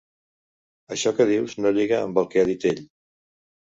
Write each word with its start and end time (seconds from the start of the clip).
Això 0.95 1.13
que 1.21 1.29
dius 1.33 1.55
no 1.63 1.75
lliga 1.79 2.03
amb 2.09 2.21
el 2.25 2.31
que 2.35 2.43
ha 2.47 2.51
dit 2.53 2.71
ell. 2.75 2.87